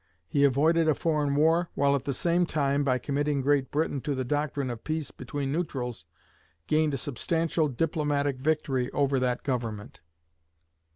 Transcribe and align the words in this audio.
He 0.27 0.43
avoided 0.45 0.87
a 0.87 0.95
foreign 0.95 1.35
war, 1.35 1.69
while 1.75 1.95
at 1.95 2.05
the 2.05 2.13
same 2.15 2.47
time, 2.47 2.83
by 2.83 2.97
committing 2.97 3.41
Great 3.43 3.69
Britain 3.69 4.01
to 4.01 4.15
the 4.15 4.25
doctrine 4.25 4.71
of 4.71 4.83
"peace 4.83 5.11
between 5.11 5.51
neutrals," 5.51 6.05
gained 6.65 6.95
a 6.95 6.97
substantial 6.97 7.67
diplomatic 7.67 8.37
victory 8.39 8.89
over 8.93 9.19
that 9.19 9.43
government. 9.43 10.01